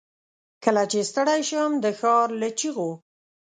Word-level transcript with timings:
کله 0.63 0.83
چې 0.91 0.99
ستړی 1.09 1.41
شم، 1.49 1.71
دښارله 1.83 2.49
چیغو 2.59 2.89